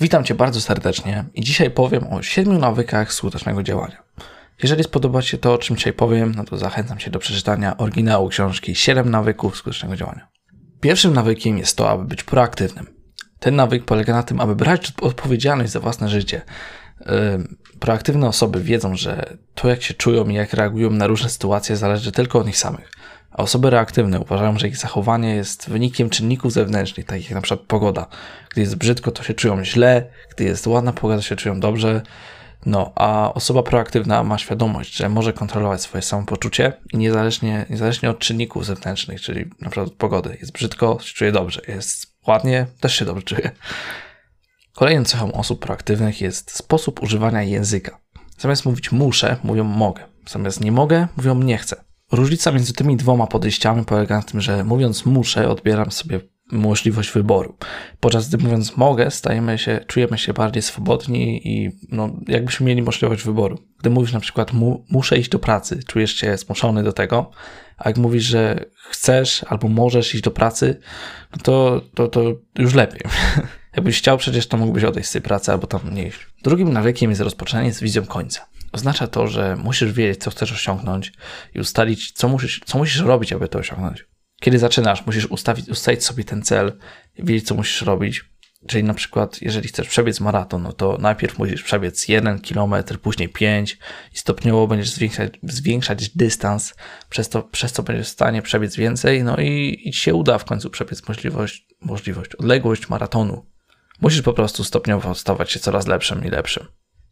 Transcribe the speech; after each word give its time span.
Witam 0.00 0.24
Cię 0.24 0.34
bardzo 0.34 0.60
serdecznie 0.60 1.24
i 1.34 1.40
dzisiaj 1.40 1.70
powiem 1.70 2.12
o 2.12 2.22
siedmiu 2.22 2.58
nawykach 2.58 3.12
skutecznego 3.12 3.62
działania. 3.62 4.02
Jeżeli 4.62 4.84
spodoba 4.84 5.22
Ci 5.22 5.28
się 5.28 5.38
to, 5.38 5.54
o 5.54 5.58
czym 5.58 5.76
dzisiaj 5.76 5.92
powiem, 5.92 6.34
no 6.36 6.44
to 6.44 6.58
zachęcam 6.58 6.98
Cię 6.98 7.10
do 7.10 7.18
przeczytania 7.18 7.76
oryginału 7.76 8.28
książki 8.28 8.74
7 8.74 9.10
nawyków 9.10 9.56
skutecznego 9.56 9.96
działania. 9.96 10.28
Pierwszym 10.80 11.12
nawykiem 11.12 11.58
jest 11.58 11.76
to, 11.76 11.90
aby 11.90 12.04
być 12.04 12.22
proaktywnym. 12.22 12.86
Ten 13.38 13.56
nawyk 13.56 13.84
polega 13.84 14.12
na 14.12 14.22
tym, 14.22 14.40
aby 14.40 14.56
brać 14.56 14.92
odpowiedzialność 15.00 15.72
za 15.72 15.80
własne 15.80 16.08
życie. 16.08 16.42
Proaktywne 17.80 18.28
osoby 18.28 18.62
wiedzą, 18.62 18.96
że 18.96 19.36
to 19.54 19.68
jak 19.68 19.82
się 19.82 19.94
czują 19.94 20.28
i 20.28 20.34
jak 20.34 20.52
reagują 20.52 20.90
na 20.90 21.06
różne 21.06 21.28
sytuacje 21.30 21.76
zależy 21.76 22.12
tylko 22.12 22.38
od 22.38 22.46
nich 22.46 22.58
samych. 22.58 22.90
A 23.30 23.36
osoby 23.36 23.70
reaktywne 23.70 24.20
uważają, 24.20 24.58
że 24.58 24.68
ich 24.68 24.76
zachowanie 24.76 25.34
jest 25.34 25.68
wynikiem 25.68 26.10
czynników 26.10 26.52
zewnętrznych, 26.52 27.06
takich 27.06 27.30
jak 27.30 27.42
przykład 27.42 27.66
pogoda. 27.66 28.06
Gdy 28.50 28.60
jest 28.60 28.76
brzydko, 28.76 29.10
to 29.10 29.22
się 29.22 29.34
czują 29.34 29.64
źle, 29.64 30.10
gdy 30.34 30.44
jest 30.44 30.66
ładna 30.66 30.92
pogoda, 30.92 31.16
to 31.16 31.22
się 31.22 31.36
czują 31.36 31.60
dobrze. 31.60 32.02
No, 32.66 32.92
a 32.94 33.32
osoba 33.34 33.62
proaktywna 33.62 34.24
ma 34.24 34.38
świadomość, 34.38 34.96
że 34.96 35.08
może 35.08 35.32
kontrolować 35.32 35.82
swoje 35.82 36.02
samopoczucie 36.02 36.72
i 36.92 36.98
niezależnie, 36.98 37.66
niezależnie 37.70 38.10
od 38.10 38.18
czynników 38.18 38.66
zewnętrznych, 38.66 39.20
czyli 39.20 39.44
przykład 39.60 39.86
od 39.86 39.94
pogody. 39.94 40.36
Jest 40.40 40.52
brzydko, 40.52 40.98
się 41.02 41.14
czuje 41.14 41.32
dobrze. 41.32 41.60
Jest 41.68 42.06
ładnie, 42.26 42.66
też 42.80 42.94
się 42.94 43.04
dobrze 43.04 43.22
czuje. 43.22 43.50
Kolejną 44.74 45.04
cechą 45.04 45.32
osób 45.32 45.60
proaktywnych 45.60 46.20
jest 46.20 46.56
sposób 46.56 47.02
używania 47.02 47.42
języka. 47.42 47.98
Zamiast 48.38 48.64
mówić 48.64 48.92
muszę, 48.92 49.36
mówią 49.44 49.64
mogę. 49.64 50.02
Zamiast 50.26 50.60
nie 50.60 50.72
mogę, 50.72 51.08
mówią 51.16 51.34
nie 51.34 51.58
chcę. 51.58 51.87
Różnica 52.12 52.52
między 52.52 52.72
tymi 52.72 52.96
dwoma 52.96 53.26
podejściami 53.26 53.84
polega 53.84 54.16
na 54.16 54.22
tym, 54.22 54.40
że 54.40 54.64
mówiąc 54.64 55.06
muszę, 55.06 55.48
odbieram 55.48 55.92
sobie 55.92 56.20
możliwość 56.52 57.10
wyboru. 57.10 57.56
Podczas 58.00 58.28
gdy 58.28 58.38
mówiąc 58.38 58.76
mogę, 58.76 59.10
stajemy 59.10 59.58
się, 59.58 59.80
czujemy 59.86 60.18
się 60.18 60.32
bardziej 60.32 60.62
swobodni 60.62 61.48
i 61.48 61.70
no, 61.88 62.10
jakbyśmy 62.28 62.66
mieli 62.66 62.82
możliwość 62.82 63.22
wyboru. 63.22 63.58
Gdy 63.80 63.90
mówisz 63.90 64.12
na 64.12 64.20
przykład 64.20 64.52
mu, 64.52 64.84
muszę 64.90 65.18
iść 65.18 65.30
do 65.30 65.38
pracy, 65.38 65.82
czujesz 65.86 66.16
się 66.16 66.36
zmuszony 66.36 66.82
do 66.82 66.92
tego, 66.92 67.30
a 67.76 67.88
jak 67.88 67.98
mówisz, 67.98 68.24
że 68.24 68.64
chcesz 68.90 69.44
albo 69.48 69.68
możesz 69.68 70.14
iść 70.14 70.24
do 70.24 70.30
pracy, 70.30 70.80
no 71.32 71.38
to, 71.42 71.80
to, 71.94 72.08
to 72.08 72.22
już 72.58 72.74
lepiej. 72.74 73.00
Jakbyś 73.76 73.98
chciał 73.98 74.18
przecież, 74.18 74.46
to 74.46 74.56
mógłbyś 74.56 74.84
odejść 74.84 75.08
z 75.08 75.12
tej 75.12 75.22
pracy 75.22 75.52
albo 75.52 75.66
tam 75.66 75.94
nie 75.94 76.06
iść. 76.06 76.18
Drugim 76.42 76.72
nawykiem 76.72 77.10
jest 77.10 77.22
rozpoczynanie 77.22 77.72
z 77.72 77.80
wizją 77.80 78.06
końca. 78.06 78.46
Oznacza 78.72 79.06
to, 79.06 79.26
że 79.26 79.56
musisz 79.56 79.92
wiedzieć, 79.92 80.20
co 80.22 80.30
chcesz 80.30 80.52
osiągnąć 80.52 81.12
i 81.54 81.60
ustalić, 81.60 82.12
co 82.12 82.28
musisz, 82.28 82.60
co 82.66 82.78
musisz 82.78 83.00
robić, 83.00 83.32
aby 83.32 83.48
to 83.48 83.58
osiągnąć. 83.58 84.06
Kiedy 84.40 84.58
zaczynasz, 84.58 85.06
musisz 85.06 85.26
ustawić, 85.26 85.68
ustalić 85.68 86.04
sobie 86.04 86.24
ten 86.24 86.42
cel, 86.42 86.78
wiedzieć, 87.18 87.46
co 87.46 87.54
musisz 87.54 87.82
robić. 87.82 88.24
Czyli 88.66 88.84
na 88.84 88.94
przykład, 88.94 89.42
jeżeli 89.42 89.68
chcesz 89.68 89.88
przebiec 89.88 90.20
maraton, 90.20 90.62
no 90.62 90.72
to 90.72 90.98
najpierw 91.00 91.38
musisz 91.38 91.62
przebiec 91.62 92.08
1 92.08 92.40
km, 92.40 92.74
później 93.02 93.28
5 93.28 93.78
i 94.14 94.18
stopniowo 94.18 94.66
będziesz 94.66 94.90
zwiększać, 94.90 95.32
zwiększać 95.42 96.08
dystans, 96.08 96.74
przez, 97.08 97.28
to, 97.28 97.42
przez 97.42 97.72
co 97.72 97.82
będziesz 97.82 98.06
w 98.06 98.10
stanie 98.10 98.42
przebiec 98.42 98.76
więcej, 98.76 99.24
no 99.24 99.36
i, 99.36 99.82
i 99.84 99.92
ci 99.92 100.00
się 100.00 100.14
uda 100.14 100.38
w 100.38 100.44
końcu 100.44 100.70
przebiec 100.70 101.08
możliwość, 101.08 101.66
możliwość, 101.80 102.34
odległość 102.34 102.88
maratonu. 102.88 103.46
Musisz 104.00 104.22
po 104.22 104.32
prostu 104.32 104.64
stopniowo 104.64 105.14
stawać 105.14 105.52
się 105.52 105.60
coraz 105.60 105.86
lepszym 105.86 106.24
i 106.24 106.28
lepszym. 106.28 106.66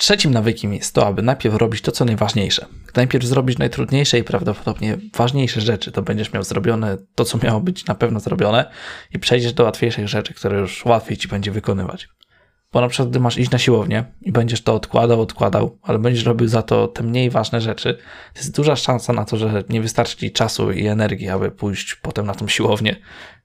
Trzecim 0.00 0.30
nawykiem 0.30 0.74
jest 0.74 0.94
to, 0.94 1.06
aby 1.06 1.22
najpierw 1.22 1.54
robić 1.54 1.82
to, 1.82 1.92
co 1.92 2.04
najważniejsze. 2.04 2.66
Najpierw 2.96 3.24
zrobić 3.24 3.58
najtrudniejsze 3.58 4.18
i 4.18 4.24
prawdopodobnie 4.24 4.98
ważniejsze 5.16 5.60
rzeczy, 5.60 5.92
to 5.92 6.02
będziesz 6.02 6.32
miał 6.32 6.42
zrobione 6.42 6.96
to, 7.14 7.24
co 7.24 7.38
miało 7.38 7.60
być 7.60 7.86
na 7.86 7.94
pewno 7.94 8.20
zrobione 8.20 8.70
i 9.14 9.18
przejdziesz 9.18 9.52
do 9.52 9.64
łatwiejszych 9.64 10.08
rzeczy, 10.08 10.34
które 10.34 10.58
już 10.58 10.84
łatwiej 10.84 11.16
ci 11.16 11.28
będzie 11.28 11.50
wykonywać. 11.50 12.08
Bo 12.72 12.80
na 12.80 12.88
przykład, 12.88 13.10
gdy 13.10 13.20
masz 13.20 13.38
iść 13.38 13.50
na 13.50 13.58
siłownię 13.58 14.04
i 14.22 14.32
będziesz 14.32 14.62
to 14.62 14.74
odkładał, 14.74 15.20
odkładał, 15.20 15.78
ale 15.82 15.98
będziesz 15.98 16.24
robił 16.24 16.48
za 16.48 16.62
to 16.62 16.88
te 16.88 17.02
mniej 17.02 17.30
ważne 17.30 17.60
rzeczy, 17.60 17.94
to 18.34 18.40
jest 18.40 18.56
duża 18.56 18.76
szansa 18.76 19.12
na 19.12 19.24
to, 19.24 19.36
że 19.36 19.64
nie 19.68 19.80
wystarczy 19.80 20.16
ci 20.16 20.30
czasu 20.30 20.72
i 20.72 20.86
energii, 20.86 21.28
aby 21.28 21.50
pójść 21.50 21.94
potem 21.94 22.26
na 22.26 22.34
tą 22.34 22.48
siłownię, 22.48 22.96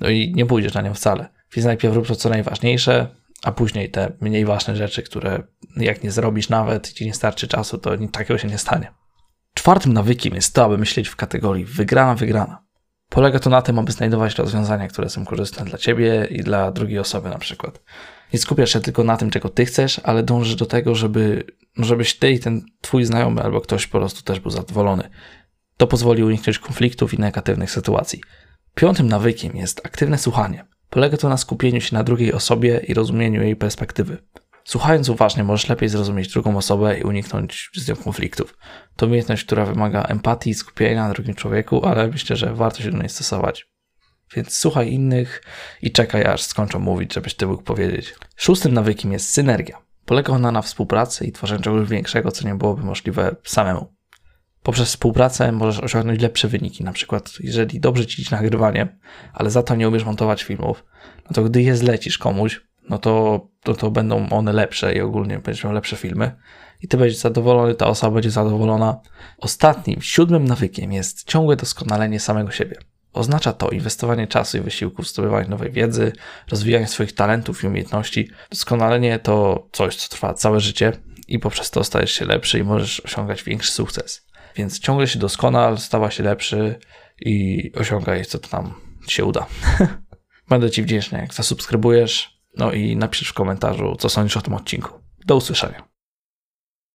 no 0.00 0.08
i 0.08 0.32
nie 0.34 0.46
pójdziesz 0.46 0.74
na 0.74 0.82
nią 0.82 0.94
wcale. 0.94 1.28
Więc 1.56 1.66
najpierw 1.66 1.94
rób 1.94 2.06
to, 2.06 2.16
co 2.16 2.28
najważniejsze, 2.28 3.06
a 3.42 3.52
później 3.52 3.90
te 3.90 4.12
mniej 4.20 4.44
ważne 4.44 4.76
rzeczy, 4.76 5.02
które 5.02 5.42
jak 5.76 6.02
nie 6.02 6.10
zrobisz 6.10 6.48
nawet 6.48 6.92
ci 6.92 7.06
nie 7.06 7.14
starczy 7.14 7.48
czasu, 7.48 7.78
to 7.78 7.90
takiego 8.12 8.38
się 8.38 8.48
nie 8.48 8.58
stanie. 8.58 8.92
Czwartym 9.54 9.92
nawykiem 9.92 10.34
jest 10.34 10.54
to, 10.54 10.64
aby 10.64 10.78
myśleć 10.78 11.08
w 11.08 11.16
kategorii 11.16 11.64
wygrana, 11.64 12.14
wygrana. 12.14 12.64
Polega 13.08 13.38
to 13.38 13.50
na 13.50 13.62
tym, 13.62 13.78
aby 13.78 13.92
znajdować 13.92 14.38
rozwiązania, 14.38 14.88
które 14.88 15.08
są 15.08 15.24
korzystne 15.24 15.64
dla 15.64 15.78
ciebie 15.78 16.28
i 16.30 16.42
dla 16.42 16.70
drugiej 16.72 16.98
osoby 16.98 17.28
na 17.28 17.38
przykład. 17.38 17.82
Nie 18.32 18.38
skupiasz 18.38 18.72
się 18.72 18.80
tylko 18.80 19.04
na 19.04 19.16
tym, 19.16 19.30
czego 19.30 19.48
ty 19.48 19.64
chcesz, 19.64 20.00
ale 20.04 20.22
dążysz 20.22 20.54
do 20.54 20.66
tego, 20.66 20.94
żeby, 20.94 21.44
żebyś 21.76 22.18
ty 22.18 22.30
i 22.30 22.38
ten 22.38 22.62
twój 22.80 23.04
znajomy 23.04 23.42
albo 23.42 23.60
ktoś 23.60 23.86
po 23.86 23.98
prostu 23.98 24.22
też 24.22 24.40
był 24.40 24.50
zadowolony. 24.50 25.10
To 25.76 25.86
pozwoli 25.86 26.24
uniknąć 26.24 26.58
konfliktów 26.58 27.14
i 27.14 27.18
negatywnych 27.18 27.70
sytuacji. 27.70 28.20
Piątym 28.74 29.08
nawykiem 29.08 29.56
jest 29.56 29.86
aktywne 29.86 30.18
słuchanie. 30.18 30.64
Polega 30.90 31.16
to 31.16 31.28
na 31.28 31.36
skupieniu 31.36 31.80
się 31.80 31.96
na 31.96 32.04
drugiej 32.04 32.32
osobie 32.32 32.80
i 32.88 32.94
rozumieniu 32.94 33.42
jej 33.42 33.56
perspektywy. 33.56 34.18
Słuchając 34.64 35.08
uważnie, 35.08 35.44
możesz 35.44 35.68
lepiej 35.68 35.88
zrozumieć 35.88 36.32
drugą 36.32 36.56
osobę 36.56 36.98
i 36.98 37.02
uniknąć 37.02 37.70
z 37.74 37.88
nią 37.88 37.96
konfliktów. 37.96 38.58
To 38.96 39.06
umiejętność, 39.06 39.44
która 39.44 39.64
wymaga 39.64 40.02
empatii 40.02 40.50
i 40.50 40.54
skupienia 40.54 41.08
na 41.08 41.14
drugim 41.14 41.34
człowieku, 41.34 41.86
ale 41.86 42.08
myślę, 42.08 42.36
że 42.36 42.54
warto 42.54 42.82
się 42.82 42.90
do 42.90 42.98
niej 42.98 43.08
stosować. 43.08 43.68
Więc 44.36 44.56
słuchaj 44.56 44.92
innych 44.92 45.42
i 45.82 45.92
czekaj, 45.92 46.24
aż 46.24 46.42
skończą 46.42 46.78
mówić, 46.78 47.14
żebyś 47.14 47.34
ty 47.34 47.46
mógł 47.46 47.62
powiedzieć. 47.62 48.14
Szóstym 48.36 48.74
nawykiem 48.74 49.12
jest 49.12 49.30
synergia. 49.30 49.82
Polega 50.04 50.32
ona 50.32 50.52
na 50.52 50.62
współpracy 50.62 51.26
i 51.26 51.32
tworzeniu 51.32 51.62
czegoś 51.62 51.88
większego, 51.88 52.32
co 52.32 52.48
nie 52.48 52.54
byłoby 52.54 52.82
możliwe 52.82 53.36
samemu 53.44 53.97
poprzez 54.68 54.88
współpracę 54.88 55.52
możesz 55.52 55.80
osiągnąć 55.80 56.20
lepsze 56.20 56.48
wyniki. 56.48 56.84
Na 56.84 56.92
przykład, 56.92 57.32
jeżeli 57.40 57.80
dobrze 57.80 58.06
ci 58.06 58.22
idzie 58.22 58.36
nagrywanie, 58.36 58.98
ale 59.32 59.50
za 59.50 59.62
to 59.62 59.74
nie 59.74 59.88
umiesz 59.88 60.04
montować 60.04 60.42
filmów, 60.42 60.84
no 61.24 61.30
to 61.34 61.42
gdy 61.42 61.62
je 61.62 61.76
zlecisz 61.76 62.18
komuś, 62.18 62.60
no 62.88 62.98
to, 62.98 63.46
to, 63.62 63.74
to 63.74 63.90
będą 63.90 64.28
one 64.28 64.52
lepsze 64.52 64.94
i 64.94 65.00
ogólnie 65.00 65.38
będziesz 65.38 65.64
miał 65.64 65.72
lepsze 65.72 65.96
filmy. 65.96 66.36
I 66.82 66.88
ty 66.88 66.96
będziesz 66.96 67.18
zadowolony, 67.18 67.74
ta 67.74 67.86
osoba 67.86 68.14
będzie 68.14 68.30
zadowolona. 68.30 69.00
Ostatnim, 69.38 70.02
siódmym 70.02 70.44
nawykiem 70.44 70.92
jest 70.92 71.24
ciągłe 71.24 71.56
doskonalenie 71.56 72.20
samego 72.20 72.50
siebie. 72.50 72.76
Oznacza 73.12 73.52
to 73.52 73.70
inwestowanie 73.70 74.26
czasu 74.26 74.58
i 74.58 74.60
wysiłku 74.60 75.02
w 75.02 75.08
zdobywanie 75.08 75.48
nowej 75.48 75.70
wiedzy, 75.70 76.12
rozwijanie 76.50 76.86
swoich 76.86 77.12
talentów 77.12 77.64
i 77.64 77.66
umiejętności. 77.66 78.30
Doskonalenie 78.50 79.18
to 79.18 79.66
coś, 79.72 79.96
co 79.96 80.08
trwa 80.08 80.34
całe 80.34 80.60
życie 80.60 80.92
i 81.28 81.38
poprzez 81.38 81.70
to 81.70 81.84
stajesz 81.84 82.12
się 82.12 82.24
lepszy 82.24 82.58
i 82.58 82.62
możesz 82.62 83.00
osiągać 83.00 83.42
większy 83.42 83.72
sukces. 83.72 84.27
Więc 84.58 84.78
ciągle 84.80 85.08
się 85.08 85.18
doskonal, 85.18 85.78
stała 85.78 86.10
się 86.10 86.22
lepszy 86.22 86.78
i 87.20 87.72
osiągaj, 87.74 88.24
co 88.24 88.38
tam 88.38 88.74
się 89.08 89.24
uda. 89.24 89.46
Będę 90.48 90.70
Ci 90.70 90.82
wdzięczny, 90.82 91.18
jak 91.18 91.34
zasubskrybujesz, 91.34 92.40
no 92.56 92.72
i 92.72 92.96
napisz 92.96 93.28
w 93.28 93.34
komentarzu, 93.34 93.96
co 93.98 94.08
sądzisz 94.08 94.36
o 94.36 94.42
tym 94.42 94.54
odcinku. 94.54 94.90
Do 95.26 95.36
usłyszenia. 95.36 95.87